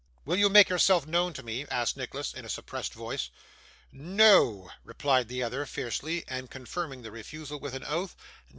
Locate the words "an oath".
7.75-8.15